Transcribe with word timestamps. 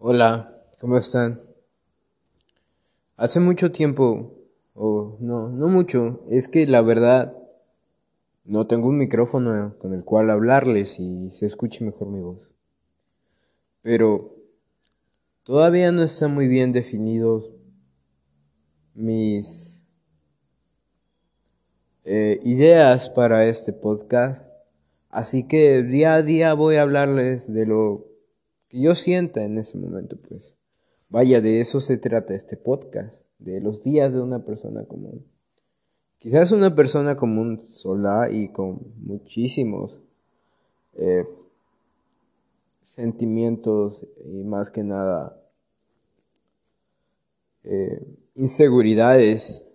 Hola, 0.00 0.62
¿cómo 0.78 0.96
están? 0.96 1.42
Hace 3.16 3.40
mucho 3.40 3.72
tiempo, 3.72 4.32
o 4.72 5.16
no, 5.18 5.48
no 5.48 5.66
mucho, 5.66 6.22
es 6.30 6.46
que 6.46 6.68
la 6.68 6.82
verdad 6.82 7.36
no 8.44 8.68
tengo 8.68 8.90
un 8.90 8.96
micrófono 8.96 9.74
con 9.80 9.94
el 9.94 10.04
cual 10.04 10.30
hablarles 10.30 11.00
y 11.00 11.32
se 11.32 11.46
escuche 11.46 11.84
mejor 11.84 12.10
mi 12.10 12.20
voz. 12.20 12.52
Pero 13.82 14.36
todavía 15.42 15.90
no 15.90 16.04
están 16.04 16.32
muy 16.32 16.46
bien 16.46 16.70
definidos 16.70 17.50
mis 18.94 19.88
eh, 22.04 22.38
ideas 22.44 23.10
para 23.10 23.46
este 23.46 23.72
podcast. 23.72 24.46
Así 25.10 25.48
que 25.48 25.82
día 25.82 26.14
a 26.14 26.22
día 26.22 26.54
voy 26.54 26.76
a 26.76 26.82
hablarles 26.82 27.52
de 27.52 27.66
lo 27.66 28.07
que 28.68 28.80
yo 28.80 28.94
sienta 28.94 29.44
en 29.44 29.58
ese 29.58 29.78
momento, 29.78 30.16
pues. 30.28 30.56
Vaya, 31.08 31.40
de 31.40 31.60
eso 31.60 31.80
se 31.80 31.98
trata 31.98 32.34
este 32.34 32.56
podcast, 32.56 33.22
de 33.38 33.60
los 33.60 33.82
días 33.82 34.12
de 34.12 34.20
una 34.20 34.44
persona 34.44 34.84
común. 34.84 35.24
Quizás 36.18 36.52
una 36.52 36.74
persona 36.74 37.16
común 37.16 37.62
sola 37.62 38.28
y 38.30 38.48
con 38.48 38.92
muchísimos 38.98 39.98
eh, 40.94 41.24
sentimientos 42.82 44.06
y 44.24 44.42
más 44.44 44.70
que 44.70 44.82
nada 44.82 45.40
eh, 47.62 48.04
inseguridades 48.34 49.66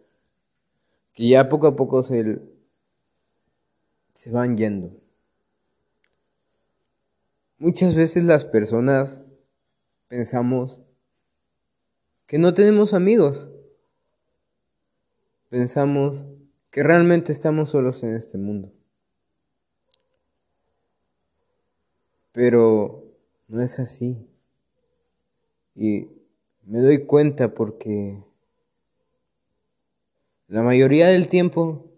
que 1.14 1.30
ya 1.30 1.48
poco 1.48 1.68
a 1.68 1.76
poco 1.76 2.04
se, 2.04 2.42
se 4.14 4.32
van 4.32 4.58
yendo. 4.58 5.03
Muchas 7.58 7.96
veces 7.96 8.24
las 8.24 8.46
personas 8.46 9.24
pensamos 10.08 10.82
que 12.26 12.38
no 12.38 12.54
tenemos 12.54 12.94
amigos. 12.94 13.52
Pensamos 15.50 16.26
que 16.72 16.84
realmente 16.84 17.32
estamos 17.32 17.70
solos 17.70 18.04
en 18.04 18.16
este 18.16 18.38
mundo. 18.38 18.74
Pero 22.32 23.04
no 23.48 23.62
es 23.62 23.80
así. 23.80 24.28
Y 25.76 26.08
me 26.64 26.80
doy 26.80 27.06
cuenta 27.06 27.54
porque 27.54 28.24
la 30.48 30.64
mayoría 30.64 31.08
del 31.08 31.28
tiempo 31.28 31.92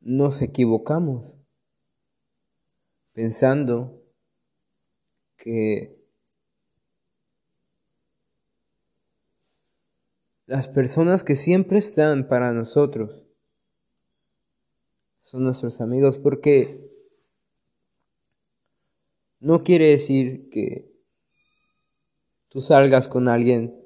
nos 0.00 0.40
equivocamos 0.40 1.36
pensando 3.12 3.97
que 5.38 5.96
las 10.44 10.68
personas 10.68 11.24
que 11.24 11.36
siempre 11.36 11.78
están 11.78 12.28
para 12.28 12.52
nosotros 12.52 13.24
son 15.22 15.44
nuestros 15.44 15.80
amigos 15.80 16.18
porque 16.18 16.90
no 19.40 19.62
quiere 19.62 19.86
decir 19.86 20.50
que 20.50 20.92
tú 22.48 22.60
salgas 22.60 23.08
con 23.08 23.28
alguien 23.28 23.78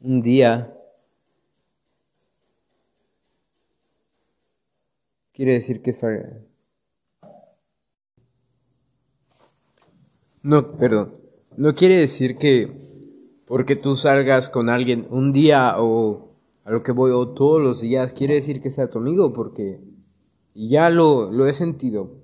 un 0.00 0.22
día. 0.22 0.72
Quiere 5.32 5.52
decir 5.52 5.82
que 5.82 5.92
salga 5.92 6.42
No, 10.46 10.76
perdón. 10.76 11.12
No 11.56 11.74
quiere 11.74 11.96
decir 11.96 12.38
que 12.38 12.78
porque 13.48 13.74
tú 13.74 13.96
salgas 13.96 14.48
con 14.48 14.68
alguien 14.68 15.08
un 15.10 15.32
día 15.32 15.74
o 15.76 16.36
a 16.62 16.70
lo 16.70 16.84
que 16.84 16.92
voy 16.92 17.10
o 17.10 17.30
todos 17.30 17.60
los 17.60 17.80
días, 17.80 18.12
quiere 18.12 18.34
decir 18.34 18.62
que 18.62 18.70
sea 18.70 18.88
tu 18.88 18.98
amigo 18.98 19.32
porque 19.32 19.80
ya 20.54 20.88
lo, 20.88 21.32
lo 21.32 21.48
he 21.48 21.52
sentido. 21.52 22.22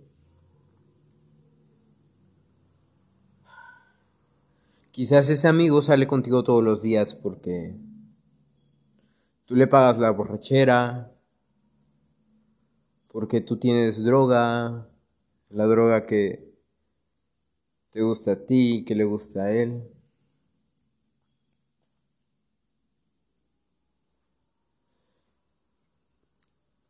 Quizás 4.93 5.29
ese 5.29 5.49
amigo 5.49 5.83
sale 5.83 6.07
contigo 6.07 6.45
todos 6.45 6.63
los 6.63 6.81
días 6.81 7.17
porque 7.17 7.77
tú 9.47 9.57
le 9.57 9.67
pagas 9.67 9.99
la 9.99 10.13
borrachera, 10.13 11.13
porque 13.09 13.41
tú 13.41 13.57
tienes 13.57 14.05
droga, 14.05 14.89
la 15.49 15.65
droga 15.67 16.07
que 16.07 16.52
te 17.93 18.01
gusta 18.03 18.33
a 18.33 18.47
ti, 18.47 18.85
que 18.87 18.95
le 18.95 19.05
gusta 19.05 19.45
a 19.45 19.53
él. 19.53 19.83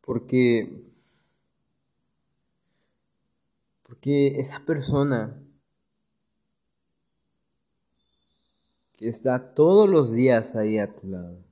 Porque, 0.01 0.83
porque 3.83 4.39
esa 4.39 4.59
persona 4.65 5.41
que 8.93 9.07
está 9.07 9.53
todos 9.53 9.89
los 9.89 10.11
días 10.11 10.55
ahí 10.55 10.77
a 10.77 10.93
tu 10.93 11.07
lado 11.07 11.43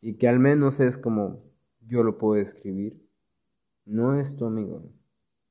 y 0.00 0.14
que 0.14 0.28
al 0.28 0.38
menos 0.38 0.80
es 0.80 0.96
como 0.98 1.42
yo 1.80 2.02
lo 2.02 2.18
puedo 2.18 2.40
escribir, 2.40 3.08
no 3.84 4.18
es 4.18 4.36
tu 4.36 4.46
amigo, 4.46 4.82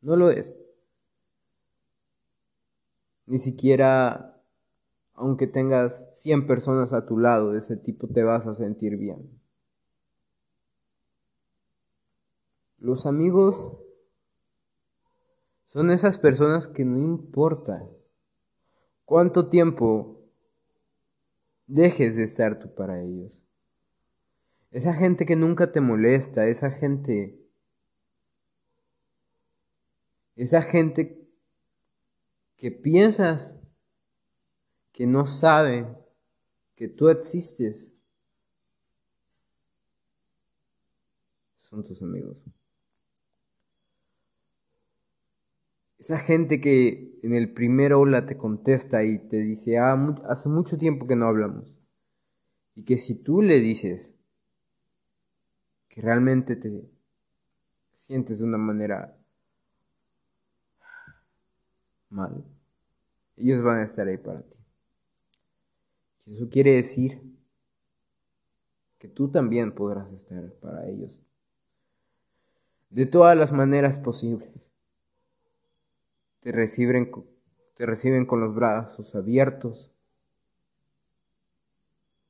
no 0.01 0.15
lo 0.15 0.29
es. 0.31 0.53
Ni 3.27 3.39
siquiera, 3.39 4.41
aunque 5.13 5.47
tengas 5.47 6.11
100 6.21 6.45
personas 6.45 6.93
a 6.93 7.05
tu 7.05 7.17
lado 7.17 7.51
de 7.51 7.59
ese 7.59 7.75
tipo, 7.77 8.07
te 8.07 8.23
vas 8.23 8.45
a 8.45 8.53
sentir 8.53 8.97
bien. 8.97 9.39
Los 12.77 13.05
amigos 13.05 13.75
son 15.65 15.89
esas 15.89 16.17
personas 16.17 16.67
que 16.67 16.85
no 16.85 16.97
importa 16.97 17.87
cuánto 19.05 19.49
tiempo 19.49 20.21
dejes 21.67 22.15
de 22.15 22.23
estar 22.23 22.59
tú 22.59 22.73
para 22.75 23.01
ellos. 23.01 23.41
Esa 24.71 24.93
gente 24.93 25.25
que 25.25 25.35
nunca 25.35 25.71
te 25.71 25.81
molesta, 25.81 26.45
esa 26.47 26.69
gente, 26.69 27.39
esa 30.35 30.61
gente 30.61 31.24
que 32.57 32.71
piensas 32.71 33.61
que 34.91 35.05
no 35.05 35.25
saben 35.25 35.97
que 36.75 36.87
tú 36.87 37.09
existes, 37.09 37.93
son 41.55 41.83
tus 41.83 42.01
amigos. 42.01 42.37
Esa 45.97 46.19
gente 46.19 46.61
que 46.61 47.19
en 47.23 47.33
el 47.33 47.53
primer 47.53 47.93
hola 47.93 48.25
te 48.25 48.37
contesta 48.37 49.03
y 49.03 49.17
te 49.27 49.37
dice, 49.37 49.79
ah, 49.79 50.15
hace 50.25 50.49
mucho 50.49 50.77
tiempo 50.77 51.07
que 51.07 51.15
no 51.15 51.25
hablamos. 51.25 51.73
Y 52.75 52.83
que 52.83 52.97
si 52.97 53.23
tú 53.23 53.41
le 53.41 53.59
dices 53.59 54.13
que 55.87 56.01
realmente 56.01 56.55
te 56.57 56.89
sientes 57.93 58.39
de 58.39 58.45
una 58.45 58.57
manera 58.57 59.17
mal, 62.09 62.43
ellos 63.35 63.63
van 63.63 63.79
a 63.79 63.83
estar 63.83 64.07
ahí 64.07 64.17
para 64.17 64.41
ti. 64.41 64.57
Eso 66.25 66.49
quiere 66.49 66.71
decir 66.71 67.21
que 68.97 69.07
tú 69.07 69.29
también 69.29 69.73
podrás 69.73 70.11
estar 70.11 70.51
para 70.53 70.87
ellos 70.87 71.21
de 72.95 73.05
todas 73.05 73.37
las 73.37 73.51
maneras 73.51 73.99
posibles. 73.99 74.49
Te 76.39 76.53
reciben, 76.53 77.11
te 77.73 77.85
reciben 77.85 78.25
con 78.25 78.39
los 78.39 78.55
brazos 78.55 79.15
abiertos, 79.15 79.91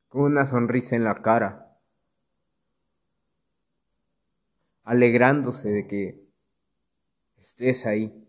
con 0.10 0.24
una 0.24 0.48
sonrisa 0.48 0.96
en 0.96 1.04
la 1.04 1.22
cara, 1.22 1.78
alegrándose 4.84 5.72
de 5.72 5.88
que 5.88 6.28
estés 7.38 7.86
ahí. 7.86 8.25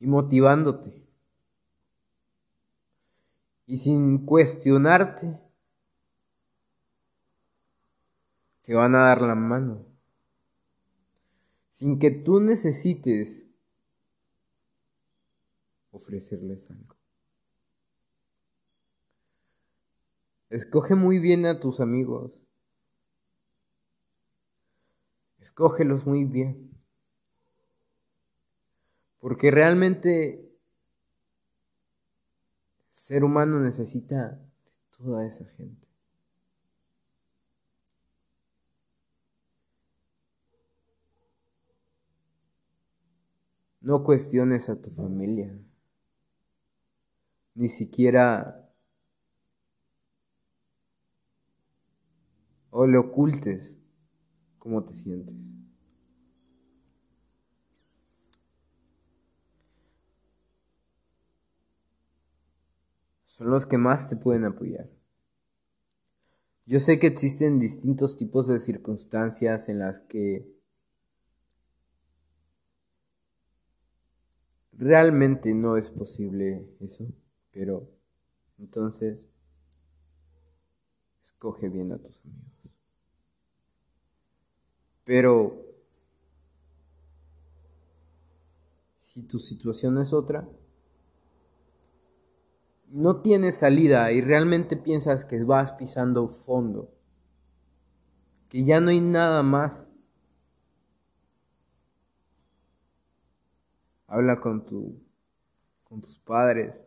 Y 0.00 0.06
motivándote. 0.06 1.06
Y 3.66 3.78
sin 3.78 4.24
cuestionarte, 4.24 5.38
te 8.62 8.74
van 8.74 8.96
a 8.96 9.00
dar 9.00 9.22
la 9.22 9.34
mano. 9.34 9.86
Sin 11.68 11.98
que 11.98 12.10
tú 12.10 12.40
necesites 12.40 13.46
ofrecerles 15.92 16.70
algo. 16.70 16.96
Escoge 20.48 20.96
muy 20.96 21.20
bien 21.20 21.46
a 21.46 21.60
tus 21.60 21.78
amigos. 21.78 22.32
Escógelos 25.38 26.06
muy 26.06 26.24
bien. 26.24 26.69
Porque 29.20 29.50
realmente 29.50 30.50
ser 32.90 33.22
humano 33.22 33.60
necesita 33.60 34.30
de 34.30 34.96
toda 34.96 35.26
esa 35.26 35.44
gente. 35.44 35.88
No 43.82 44.02
cuestiones 44.04 44.68
a 44.68 44.80
tu 44.80 44.90
familia, 44.90 45.58
ni 47.54 47.68
siquiera 47.68 48.70
o 52.70 52.86
le 52.86 52.98
ocultes 52.98 53.78
cómo 54.58 54.84
te 54.84 54.94
sientes. 54.94 55.34
Son 63.30 63.48
los 63.48 63.64
que 63.64 63.78
más 63.78 64.10
te 64.10 64.16
pueden 64.16 64.44
apoyar. 64.44 64.90
Yo 66.66 66.80
sé 66.80 66.98
que 66.98 67.06
existen 67.06 67.60
distintos 67.60 68.16
tipos 68.16 68.48
de 68.48 68.58
circunstancias 68.58 69.68
en 69.68 69.78
las 69.78 70.00
que 70.00 70.60
Realmente 74.72 75.54
no 75.54 75.76
es 75.76 75.90
posible 75.90 76.66
eso, 76.80 77.06
pero 77.52 77.86
entonces 78.58 79.28
escoge 81.22 81.68
bien 81.68 81.92
a 81.92 81.98
tus 81.98 82.24
amigos. 82.24 82.72
Pero 85.04 85.66
si 88.96 89.22
tu 89.24 89.38
situación 89.38 89.98
es 89.98 90.14
otra, 90.14 90.48
no 92.90 93.22
tienes 93.22 93.58
salida 93.58 94.12
y 94.12 94.20
realmente 94.20 94.76
piensas 94.76 95.24
que 95.24 95.42
vas 95.42 95.72
pisando 95.72 96.28
fondo, 96.28 96.92
que 98.48 98.64
ya 98.64 98.80
no 98.80 98.90
hay 98.90 99.00
nada 99.00 99.42
más 99.42 99.90
Habla 104.10 104.40
con, 104.40 104.66
tu, 104.66 105.00
con 105.84 106.00
tus 106.00 106.18
padres. 106.18 106.84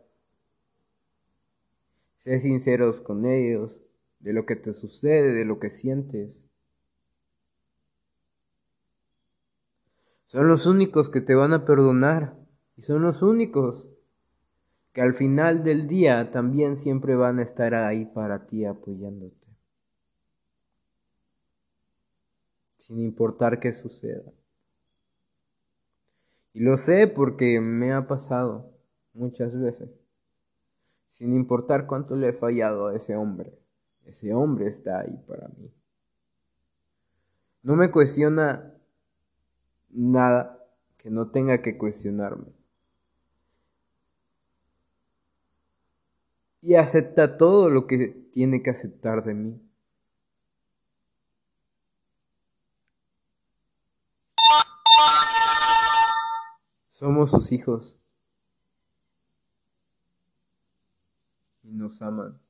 Sé 2.18 2.38
sinceros 2.38 3.00
con 3.00 3.24
ellos 3.24 3.80
de 4.20 4.34
lo 4.34 4.44
que 4.44 4.56
te 4.56 4.74
sucede, 4.74 5.32
de 5.32 5.46
lo 5.46 5.58
que 5.58 5.70
sientes. 5.70 6.44
Son 10.26 10.48
los 10.48 10.66
únicos 10.66 11.08
que 11.08 11.22
te 11.22 11.34
van 11.34 11.54
a 11.54 11.64
perdonar 11.64 12.36
y 12.76 12.82
son 12.82 13.00
los 13.00 13.22
únicos 13.22 13.88
que 14.94 15.02
al 15.02 15.12
final 15.12 15.64
del 15.64 15.88
día 15.88 16.30
también 16.30 16.76
siempre 16.76 17.16
van 17.16 17.40
a 17.40 17.42
estar 17.42 17.74
ahí 17.74 18.04
para 18.04 18.46
ti 18.46 18.64
apoyándote. 18.64 19.48
Sin 22.76 23.00
importar 23.00 23.58
qué 23.58 23.72
suceda. 23.72 24.32
Y 26.52 26.60
lo 26.60 26.78
sé 26.78 27.08
porque 27.08 27.60
me 27.60 27.92
ha 27.92 28.06
pasado 28.06 28.70
muchas 29.14 29.58
veces. 29.58 29.90
Sin 31.08 31.34
importar 31.34 31.88
cuánto 31.88 32.14
le 32.14 32.28
he 32.28 32.32
fallado 32.32 32.86
a 32.86 32.94
ese 32.94 33.16
hombre. 33.16 33.52
Ese 34.04 34.32
hombre 34.32 34.68
está 34.68 35.00
ahí 35.00 35.16
para 35.26 35.48
mí. 35.48 35.74
No 37.64 37.74
me 37.74 37.90
cuestiona 37.90 38.72
nada 39.90 40.64
que 40.96 41.10
no 41.10 41.32
tenga 41.32 41.62
que 41.62 41.76
cuestionarme. 41.76 42.63
Y 46.66 46.76
acepta 46.76 47.36
todo 47.36 47.68
lo 47.68 47.86
que 47.86 48.08
tiene 48.32 48.62
que 48.62 48.70
aceptar 48.70 49.22
de 49.22 49.34
mí. 49.34 49.60
Somos 56.88 57.30
sus 57.30 57.52
hijos 57.52 57.98
y 61.62 61.72
nos 61.74 62.00
aman. 62.00 62.40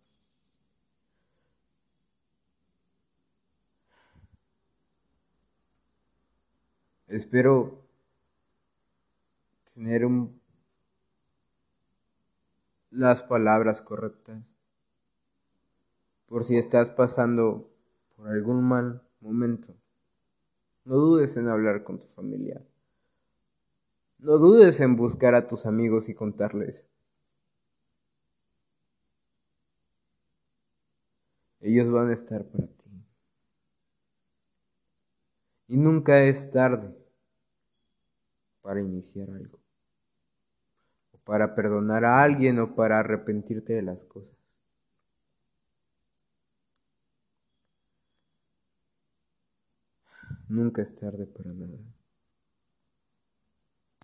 Espero 7.08 7.82
tener 9.75 10.05
un, 10.05 10.40
las 12.94 13.23
palabras 13.23 13.81
correctas 13.81 14.41
por 16.26 16.44
si 16.44 16.56
estás 16.56 16.91
pasando 16.91 17.69
por 18.17 18.29
algún 18.29 18.62
mal 18.62 19.02
momento. 19.20 19.75
No 20.85 20.94
dudes 20.94 21.37
en 21.37 21.49
hablar 21.49 21.82
con 21.82 21.99
tu 21.99 22.06
familia. 22.06 22.64
No 24.19 24.38
dudes 24.38 24.81
en 24.81 24.94
buscar 24.94 25.35
a 25.35 25.46
tus 25.46 25.67
amigos 25.67 26.08
y 26.08 26.14
contarles. 26.14 26.87
Ellos 31.61 31.90
van 31.90 32.11
a 32.11 32.14
estar 32.14 32.44
para 32.44 32.67
ti. 32.67 32.90
Y 35.67 35.76
nunca 35.76 36.23
es 36.23 36.50
tarde 36.50 36.94
para 38.62 38.81
iniciar 38.81 39.31
algo. 39.31 39.58
Para 41.25 41.55
perdonar 41.55 42.05
a 42.05 42.23
alguien 42.23 42.59
o 42.61 42.75
para 42.75 43.00
arrepentirte 43.00 43.73
de 43.75 43.82
las 43.82 44.05
cosas. 44.05 44.37
Nunca 50.49 50.81
es 50.81 50.94
tarde 50.94 51.26
para 51.26 51.53
nada. 51.53 51.79